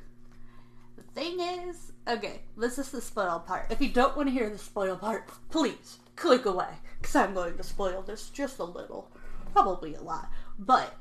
The 0.97 1.03
thing 1.21 1.41
is, 1.41 1.93
okay, 2.09 2.41
this 2.57 2.79
is 2.79 2.91
the 2.91 3.01
spoil 3.01 3.41
part. 3.41 3.71
If 3.71 3.81
you 3.81 3.89
don't 3.89 4.17
want 4.17 4.29
to 4.29 4.33
hear 4.33 4.49
the 4.49 4.59
spoil 4.59 4.97
part, 4.97 5.29
please 5.51 5.99
click 6.17 6.47
away, 6.47 6.75
because 7.01 7.15
I'm 7.15 7.35
going 7.35 7.57
to 7.57 7.63
spoil 7.63 8.03
this 8.03 8.31
just 8.31 8.59
a 8.59 8.65
little. 8.65 9.11
Probably 9.53 9.95
a 9.95 10.03
lot. 10.03 10.31
But 10.59 10.95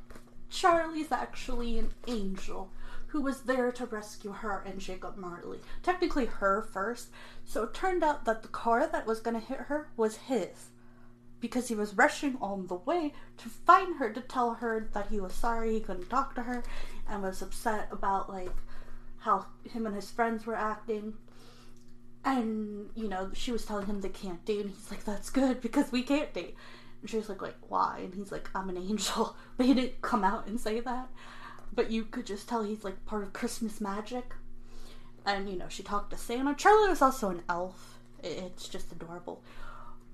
Charlie's 0.49 1.11
actually 1.11 1.79
an 1.79 1.91
angel 2.07 2.71
who 3.07 3.21
was 3.21 3.41
there 3.41 3.71
to 3.71 3.85
rescue 3.85 4.31
her 4.31 4.63
and 4.65 4.79
Jacob 4.79 5.17
Marley. 5.17 5.59
Technically, 5.81 6.25
her 6.25 6.61
first. 6.73 7.09
So 7.45 7.63
it 7.63 7.73
turned 7.73 8.03
out 8.03 8.25
that 8.25 8.41
the 8.41 8.49
car 8.49 8.87
that 8.87 9.07
was 9.07 9.21
going 9.21 9.39
to 9.39 9.45
hit 9.45 9.59
her 9.61 9.89
was 9.95 10.17
his. 10.17 10.69
Because 11.39 11.67
he 11.67 11.75
was 11.75 11.93
rushing 11.93 12.37
on 12.41 12.67
the 12.67 12.75
way 12.75 13.13
to 13.37 13.49
find 13.49 13.97
her 13.97 14.11
to 14.11 14.21
tell 14.21 14.55
her 14.55 14.89
that 14.93 15.07
he 15.07 15.19
was 15.19 15.33
sorry 15.33 15.73
he 15.73 15.79
couldn't 15.79 16.09
talk 16.09 16.35
to 16.35 16.43
her 16.43 16.63
and 17.07 17.23
was 17.23 17.41
upset 17.41 17.87
about, 17.91 18.29
like, 18.29 18.51
how 19.27 19.45
him 19.69 19.85
and 19.85 19.93
his 19.93 20.09
friends 20.09 20.45
were 20.45 20.55
acting. 20.55 21.13
And, 22.23 22.89
you 22.95 23.07
know, 23.07 23.29
she 23.33 23.51
was 23.51 23.65
telling 23.65 23.85
him 23.85 24.01
they 24.01 24.09
can't 24.09 24.43
date, 24.45 24.61
and 24.61 24.69
he's 24.73 24.89
like, 24.89 25.03
that's 25.03 25.29
good 25.29 25.61
because 25.61 25.91
we 25.91 26.01
can't 26.01 26.33
date. 26.33 26.55
And 27.01 27.09
she 27.09 27.17
was 27.17 27.29
like, 27.29 27.41
like, 27.41 27.57
why? 27.67 27.99
And 28.03 28.13
he's 28.13 28.31
like, 28.31 28.49
I'm 28.55 28.69
an 28.69 28.77
angel. 28.77 29.35
But 29.57 29.65
he 29.65 29.73
didn't 29.73 30.01
come 30.01 30.23
out 30.23 30.47
and 30.47 30.59
say 30.59 30.79
that. 30.79 31.09
But 31.73 31.91
you 31.91 32.05
could 32.05 32.25
just 32.25 32.47
tell 32.47 32.63
he's 32.63 32.83
like 32.83 33.05
part 33.05 33.23
of 33.23 33.33
Christmas 33.33 33.81
magic. 33.81 34.33
And, 35.25 35.49
you 35.49 35.57
know, 35.57 35.67
she 35.67 35.83
talked 35.83 36.11
to 36.11 36.17
Santa. 36.17 36.55
Charlie 36.55 36.89
was 36.89 37.01
also 37.01 37.29
an 37.29 37.41
elf. 37.49 37.99
It's 38.23 38.67
just 38.67 38.91
adorable. 38.91 39.43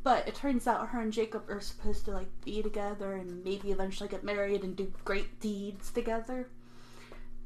But 0.04 0.28
it 0.28 0.36
turns 0.36 0.66
out 0.66 0.90
her 0.90 1.02
and 1.02 1.14
Jacob 1.14 1.50
are 1.50 1.62
supposed 1.62 2.06
to 2.06 2.12
like 2.12 2.30
be 2.44 2.62
together 2.62 3.14
and 3.14 3.44
maybe 3.44 3.72
eventually 3.72 4.10
get 4.10 4.24
married 4.24 4.64
and 4.64 4.76
do 4.76 4.92
great 5.06 5.40
deeds 5.40 5.92
together. 5.92 6.48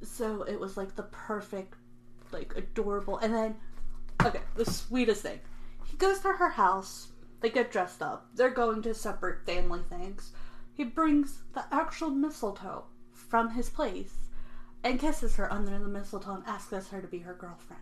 So 0.03 0.43
it 0.43 0.59
was 0.59 0.77
like 0.77 0.95
the 0.95 1.03
perfect, 1.03 1.75
like 2.31 2.53
adorable. 2.55 3.17
And 3.17 3.33
then, 3.33 3.55
okay, 4.23 4.41
the 4.55 4.65
sweetest 4.65 5.23
thing. 5.23 5.39
He 5.85 5.97
goes 5.97 6.19
to 6.19 6.29
her 6.29 6.49
house. 6.49 7.09
They 7.39 7.49
get 7.49 7.71
dressed 7.71 8.01
up. 8.01 8.27
They're 8.33 8.49
going 8.49 8.81
to 8.83 8.93
separate 8.93 9.45
family 9.45 9.81
things. 9.89 10.31
He 10.73 10.83
brings 10.83 11.41
the 11.53 11.65
actual 11.71 12.09
mistletoe 12.09 12.85
from 13.11 13.51
his 13.51 13.69
place 13.69 14.13
and 14.83 14.99
kisses 14.99 15.35
her 15.35 15.51
under 15.51 15.77
the 15.77 15.87
mistletoe 15.87 16.35
and 16.35 16.47
asks 16.47 16.89
her 16.89 17.01
to 17.01 17.07
be 17.07 17.19
her 17.19 17.33
girlfriend. 17.33 17.81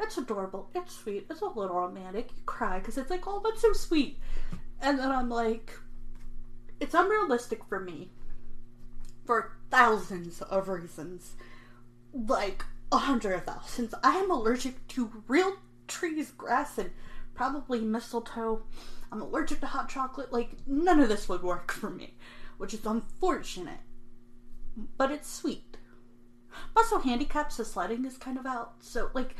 It's 0.00 0.18
adorable. 0.18 0.70
It's 0.74 0.94
sweet. 0.94 1.26
It's 1.30 1.40
a 1.40 1.46
little 1.46 1.76
romantic. 1.76 2.30
You 2.36 2.42
cry 2.44 2.78
because 2.78 2.98
it's 2.98 3.10
like, 3.10 3.26
oh, 3.26 3.40
that's 3.42 3.62
so 3.62 3.72
sweet. 3.72 4.18
And 4.80 4.98
then 4.98 5.10
I'm 5.10 5.30
like, 5.30 5.72
it's 6.80 6.94
unrealistic 6.94 7.64
for 7.64 7.80
me 7.80 8.10
for 9.24 9.55
thousands 9.70 10.42
of 10.42 10.68
reasons. 10.68 11.34
Like, 12.12 12.64
a 12.92 12.98
hundred 12.98 13.44
thousands. 13.46 13.94
I 14.02 14.16
am 14.16 14.30
allergic 14.30 14.86
to 14.88 15.22
real 15.28 15.56
trees, 15.88 16.30
grass, 16.30 16.78
and 16.78 16.90
probably 17.34 17.80
mistletoe. 17.80 18.62
I'm 19.12 19.22
allergic 19.22 19.60
to 19.60 19.66
hot 19.66 19.88
chocolate. 19.88 20.32
Like, 20.32 20.50
none 20.66 21.00
of 21.00 21.08
this 21.08 21.28
would 21.28 21.42
work 21.42 21.72
for 21.72 21.90
me, 21.90 22.16
which 22.58 22.74
is 22.74 22.86
unfortunate. 22.86 23.80
But 24.96 25.10
it's 25.10 25.32
sweet. 25.32 25.76
Also, 26.76 26.98
handicaps, 26.98 27.56
the 27.56 27.64
sledding 27.64 28.04
is 28.04 28.16
kind 28.16 28.38
of 28.38 28.46
out. 28.46 28.74
So, 28.80 29.10
like, 29.14 29.36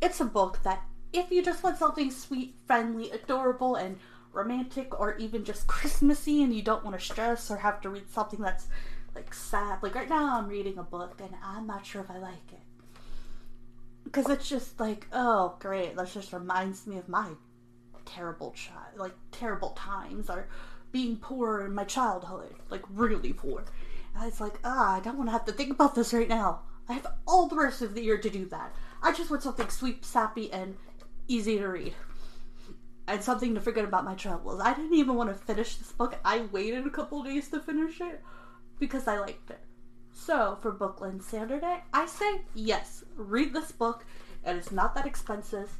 it's 0.00 0.20
a 0.20 0.24
book 0.24 0.60
that 0.62 0.82
if 1.12 1.30
you 1.30 1.42
just 1.42 1.62
want 1.62 1.78
something 1.78 2.10
sweet, 2.10 2.56
friendly, 2.66 3.10
adorable, 3.10 3.76
and 3.76 3.98
romantic, 4.32 4.98
or 4.98 5.16
even 5.16 5.44
just 5.44 5.66
Christmassy, 5.66 6.42
and 6.42 6.54
you 6.54 6.62
don't 6.62 6.84
want 6.84 6.98
to 6.98 7.04
stress 7.04 7.50
or 7.50 7.58
have 7.58 7.80
to 7.82 7.88
read 7.88 8.10
something 8.10 8.40
that's 8.40 8.66
like 9.14 9.32
sad. 9.34 9.82
Like 9.82 9.94
right 9.94 10.08
now, 10.08 10.38
I'm 10.38 10.48
reading 10.48 10.78
a 10.78 10.82
book 10.82 11.20
and 11.20 11.30
I'm 11.42 11.66
not 11.66 11.86
sure 11.86 12.02
if 12.02 12.10
I 12.10 12.18
like 12.18 12.52
it 12.52 12.60
because 14.04 14.28
it's 14.28 14.48
just 14.48 14.78
like, 14.78 15.06
oh, 15.12 15.56
great. 15.58 15.96
That 15.96 16.12
just 16.12 16.32
reminds 16.32 16.86
me 16.86 16.98
of 16.98 17.08
my 17.08 17.30
terrible 18.04 18.52
child, 18.52 18.96
like 18.96 19.14
terrible 19.32 19.70
times, 19.70 20.30
or 20.30 20.48
being 20.92 21.16
poor 21.16 21.64
in 21.66 21.74
my 21.74 21.84
childhood, 21.84 22.54
like 22.70 22.82
really 22.92 23.32
poor. 23.32 23.64
And 24.16 24.28
it's 24.28 24.40
like, 24.40 24.58
ah, 24.64 24.96
I 24.96 25.00
don't 25.00 25.16
want 25.16 25.28
to 25.28 25.32
have 25.32 25.44
to 25.46 25.52
think 25.52 25.72
about 25.72 25.94
this 25.94 26.12
right 26.14 26.28
now. 26.28 26.60
I 26.88 26.92
have 26.92 27.06
all 27.26 27.48
the 27.48 27.56
rest 27.56 27.82
of 27.82 27.94
the 27.94 28.02
year 28.02 28.18
to 28.18 28.30
do 28.30 28.44
that. 28.46 28.74
I 29.02 29.12
just 29.12 29.30
want 29.30 29.42
something 29.42 29.68
sweet, 29.68 30.04
sappy, 30.04 30.52
and 30.52 30.76
easy 31.26 31.58
to 31.58 31.66
read. 31.66 31.94
and 33.06 33.22
something 33.22 33.54
to 33.54 33.60
forget 33.60 33.84
about 33.84 34.04
my 34.04 34.14
troubles. 34.14 34.60
I 34.60 34.74
didn't 34.74 34.94
even 34.94 35.14
want 35.14 35.28
to 35.30 35.34
finish 35.34 35.76
this 35.76 35.92
book. 35.92 36.16
I 36.24 36.40
waited 36.52 36.86
a 36.86 36.90
couple 36.90 37.22
days 37.22 37.48
to 37.50 37.60
finish 37.60 38.00
it 38.00 38.22
because 38.86 39.08
I 39.08 39.18
liked 39.18 39.50
it. 39.50 39.60
So, 40.12 40.58
for 40.62 40.72
Bookland 40.72 41.22
Saturday, 41.22 41.82
I 41.92 42.06
say 42.06 42.42
yes, 42.54 43.04
read 43.16 43.52
this 43.52 43.72
book. 43.72 44.04
It 44.46 44.56
is 44.56 44.70
not 44.70 44.94
that 44.94 45.06
expensive. 45.06 45.70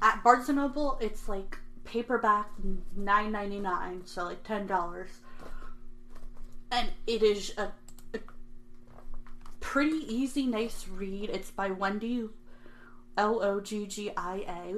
At 0.00 0.22
Barnes 0.22 0.48
& 0.48 0.50
Noble, 0.50 0.98
it's 1.00 1.28
like 1.28 1.58
paperback 1.84 2.50
nine 2.96 3.32
ninety 3.32 3.58
nine, 3.58 4.02
so 4.04 4.24
like 4.24 4.42
ten 4.44 4.66
dollars. 4.66 5.10
And 6.70 6.90
it 7.06 7.22
is 7.22 7.52
a, 7.56 7.72
a 8.14 8.20
pretty 9.60 10.04
easy, 10.08 10.46
nice 10.46 10.86
read. 10.88 11.30
It's 11.30 11.50
by 11.50 11.70
Wendy 11.70 12.28
L 13.16 13.42
O 13.42 13.60
G 13.60 13.86
G 13.86 14.10
I 14.16 14.36
A. 14.48 14.74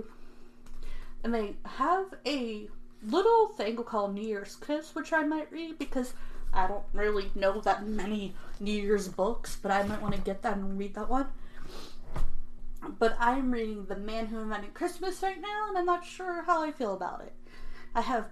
And 1.24 1.34
they 1.34 1.56
have 1.64 2.06
a 2.26 2.68
little 3.02 3.48
thing 3.48 3.76
called 3.76 4.14
New 4.14 4.26
Year's 4.26 4.56
Kiss, 4.56 4.94
which 4.94 5.12
I 5.12 5.22
might 5.24 5.50
read 5.50 5.78
because 5.78 6.14
I 6.56 6.66
don't 6.66 6.84
really 6.92 7.30
know 7.34 7.60
that 7.60 7.86
many 7.86 8.34
New 8.58 8.72
Year's 8.72 9.08
books, 9.08 9.58
but 9.62 9.70
I 9.70 9.82
might 9.82 10.00
want 10.00 10.14
to 10.14 10.20
get 10.20 10.42
that 10.42 10.56
and 10.56 10.78
read 10.78 10.94
that 10.94 11.08
one. 11.08 11.26
But 12.98 13.16
I'm 13.20 13.50
reading 13.52 13.86
The 13.86 13.96
Man 13.96 14.26
Who 14.26 14.38
Invented 14.38 14.74
Christmas 14.74 15.22
right 15.22 15.40
now, 15.40 15.68
and 15.68 15.78
I'm 15.78 15.86
not 15.86 16.04
sure 16.04 16.42
how 16.42 16.62
I 16.62 16.70
feel 16.70 16.94
about 16.94 17.20
it. 17.20 17.34
I 17.94 18.00
have. 18.00 18.26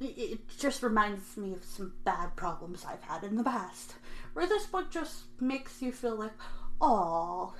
It 0.00 0.48
just 0.58 0.82
reminds 0.82 1.36
me 1.36 1.52
of 1.52 1.64
some 1.64 1.92
bad 2.04 2.36
problems 2.36 2.84
I've 2.84 3.02
had 3.02 3.24
in 3.24 3.36
the 3.36 3.44
past. 3.44 3.94
Where 4.32 4.46
this 4.46 4.66
book 4.66 4.90
just 4.90 5.24
makes 5.40 5.82
you 5.82 5.92
feel 5.92 6.14
like, 6.14 6.32
oh, 6.80 7.54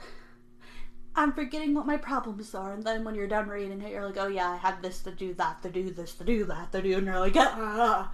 I'm 1.16 1.32
forgetting 1.32 1.74
what 1.74 1.86
my 1.86 1.96
problems 1.96 2.54
are. 2.54 2.72
And 2.72 2.84
then 2.84 3.04
when 3.04 3.16
you're 3.16 3.26
done 3.26 3.48
reading 3.48 3.82
it, 3.82 3.90
you're 3.90 4.06
like, 4.06 4.18
oh 4.18 4.28
yeah, 4.28 4.50
I 4.50 4.56
had 4.56 4.82
this 4.82 5.00
to 5.00 5.10
do, 5.10 5.34
that 5.34 5.62
to 5.64 5.70
do, 5.70 5.90
this 5.90 6.14
to 6.14 6.24
do, 6.24 6.44
that 6.44 6.70
to 6.72 6.80
do. 6.80 6.96
And 6.96 7.06
you're 7.06 7.18
like, 7.18 7.36
ah, 7.36 8.12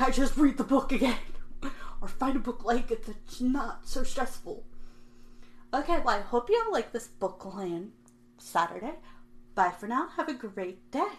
can 0.00 0.08
I 0.08 0.12
just 0.12 0.38
read 0.38 0.56
the 0.56 0.64
book 0.64 0.92
again? 0.92 1.18
or 2.00 2.08
find 2.08 2.34
a 2.34 2.38
book 2.38 2.64
like 2.64 2.90
it 2.90 3.04
that's 3.04 3.42
not 3.42 3.86
so 3.86 4.02
stressful. 4.02 4.64
Okay, 5.74 5.98
well, 5.98 6.16
I 6.16 6.20
hope 6.20 6.48
you 6.48 6.58
all 6.64 6.72
like 6.72 6.90
this 6.90 7.08
book 7.08 7.38
Bookland 7.38 7.90
Saturday. 8.38 8.94
Bye 9.54 9.74
for 9.78 9.86
now. 9.86 10.08
Have 10.16 10.30
a 10.30 10.32
great 10.32 10.90
day. 10.90 11.18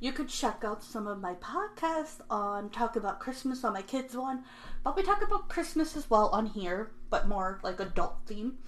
You 0.00 0.12
could 0.12 0.28
check 0.28 0.64
out 0.64 0.84
some 0.84 1.06
of 1.06 1.22
my 1.22 1.32
podcasts 1.36 2.20
on 2.28 2.68
Talk 2.68 2.96
About 2.96 3.20
Christmas 3.20 3.64
on 3.64 3.72
my 3.72 3.80
kids 3.80 4.14
one, 4.14 4.44
but 4.84 4.96
we 4.96 5.02
talk 5.02 5.22
about 5.22 5.48
Christmas 5.48 5.96
as 5.96 6.10
well 6.10 6.28
on 6.28 6.44
here, 6.44 6.90
but 7.08 7.26
more 7.26 7.58
like 7.62 7.80
adult 7.80 8.16
theme. 8.26 8.58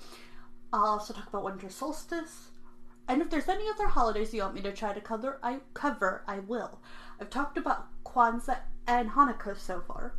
I'll 0.72 0.86
also 0.86 1.12
talk 1.12 1.28
about 1.28 1.44
winter 1.44 1.68
solstice. 1.68 2.48
And 3.06 3.20
if 3.20 3.28
there's 3.28 3.50
any 3.50 3.68
other 3.68 3.88
holidays 3.88 4.32
you 4.32 4.40
want 4.40 4.54
me 4.54 4.62
to 4.62 4.72
try 4.72 4.94
to 4.94 5.00
cover, 5.02 5.38
I 5.42 5.58
cover, 5.74 6.24
I 6.26 6.38
will. 6.38 6.80
I've 7.20 7.28
talked 7.28 7.58
about 7.58 7.88
Kwanzaa 8.02 8.56
and 8.86 9.10
Hanukkah 9.10 9.58
so 9.58 9.80
far. 9.80 10.14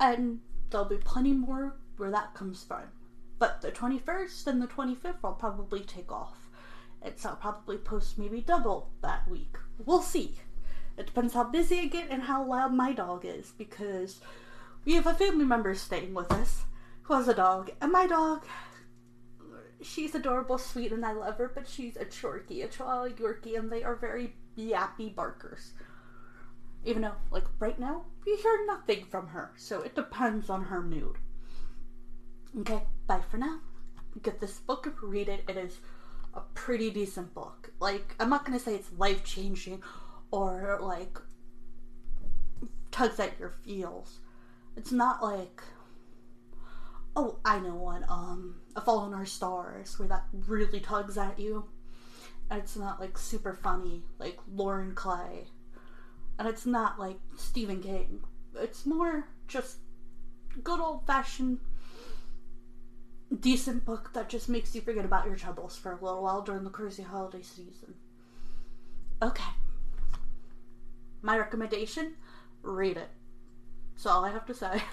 And 0.00 0.40
there'll 0.70 0.88
be 0.88 0.96
plenty 0.96 1.32
more 1.32 1.76
where 1.96 2.10
that 2.10 2.34
comes 2.34 2.64
from. 2.64 2.84
But 3.38 3.60
the 3.60 3.72
21st 3.72 4.46
and 4.46 4.62
the 4.62 4.66
25th 4.66 5.16
I'll 5.24 5.32
probably 5.32 5.80
take 5.80 6.10
off. 6.10 6.36
It's 7.04 7.26
I'll 7.26 7.36
probably 7.36 7.78
post 7.78 8.18
maybe 8.18 8.40
double 8.40 8.90
that 9.02 9.28
week. 9.28 9.56
We'll 9.84 10.02
see. 10.02 10.36
It 10.96 11.06
depends 11.06 11.34
how 11.34 11.44
busy 11.44 11.80
I 11.80 11.86
get 11.86 12.10
and 12.10 12.22
how 12.22 12.44
loud 12.44 12.74
my 12.74 12.92
dog 12.92 13.24
is 13.24 13.52
because 13.56 14.20
we 14.84 14.94
have 14.94 15.06
a 15.06 15.14
family 15.14 15.44
member 15.44 15.74
staying 15.74 16.14
with 16.14 16.30
us 16.32 16.64
who 17.02 17.14
has 17.14 17.28
a 17.28 17.34
dog, 17.34 17.70
and 17.80 17.90
my 17.90 18.06
dog, 18.06 18.44
she's 19.80 20.14
adorable, 20.14 20.58
sweet, 20.58 20.92
and 20.92 21.04
I 21.04 21.12
love 21.12 21.38
her, 21.38 21.50
but 21.52 21.68
she's 21.68 21.96
a 21.96 22.04
Chorky, 22.04 22.62
a 22.62 22.68
Chihuahua 22.68 23.08
Yorkie, 23.08 23.58
and 23.58 23.70
they 23.70 23.82
are 23.82 23.96
very 23.96 24.34
yappy 24.56 25.14
barkers. 25.14 25.72
Even 26.84 27.02
though, 27.02 27.14
like 27.30 27.44
right 27.58 27.78
now, 27.78 28.04
we 28.26 28.36
hear 28.36 28.66
nothing 28.66 29.04
from 29.04 29.28
her, 29.28 29.52
so 29.56 29.82
it 29.82 29.94
depends 29.94 30.50
on 30.50 30.64
her 30.64 30.82
mood. 30.82 31.16
Okay, 32.60 32.82
bye 33.06 33.20
for 33.30 33.36
now. 33.36 33.60
Get 34.22 34.40
this 34.40 34.58
book, 34.58 34.92
read 35.02 35.28
it. 35.28 35.44
It 35.48 35.56
is 35.56 35.78
a 36.34 36.40
pretty 36.54 36.90
decent 36.90 37.34
book. 37.34 37.72
Like, 37.80 38.14
I'm 38.18 38.28
not 38.28 38.44
gonna 38.44 38.58
say 38.58 38.74
it's 38.74 38.90
life 38.96 39.24
changing 39.24 39.82
or 40.30 40.78
like 40.80 41.18
tugs 42.90 43.20
at 43.20 43.38
your 43.38 43.50
feels. 43.50 44.20
It's 44.76 44.92
not 44.92 45.22
like 45.22 45.62
oh, 47.16 47.38
I 47.44 47.60
know 47.60 47.74
one, 47.74 48.04
um, 48.08 48.56
A 48.76 48.80
Fault 48.80 49.08
in 49.08 49.14
Our 49.14 49.26
Stars, 49.26 49.98
where 49.98 50.08
that 50.08 50.24
really 50.46 50.80
tugs 50.80 51.18
at 51.18 51.38
you. 51.38 51.66
It's 52.50 52.76
not 52.76 53.00
like 53.00 53.16
super 53.16 53.54
funny, 53.54 54.02
like 54.18 54.38
Lauren 54.50 54.94
Clay. 54.94 55.46
And 56.38 56.48
it's 56.48 56.66
not 56.66 56.98
like 56.98 57.18
Stephen 57.36 57.82
King. 57.82 58.22
It's 58.56 58.84
more 58.86 59.28
just 59.48 59.78
good 60.62 60.80
old 60.80 61.06
fashioned 61.06 61.58
decent 63.40 63.84
book 63.84 64.10
that 64.12 64.28
just 64.28 64.48
makes 64.48 64.74
you 64.74 64.80
forget 64.80 65.04
about 65.04 65.26
your 65.26 65.36
troubles 65.36 65.76
for 65.76 65.92
a 65.92 66.04
little 66.04 66.22
while 66.22 66.42
during 66.42 66.64
the 66.64 66.70
crazy 66.70 67.02
holiday 67.02 67.42
season. 67.42 67.94
Okay. 69.22 69.42
My 71.22 71.38
recommendation 71.38 72.14
read 72.62 72.96
it. 72.96 73.08
That's 73.92 74.06
all 74.06 74.24
I 74.24 74.32
have 74.32 74.46
to 74.46 74.54
say. 74.54 74.82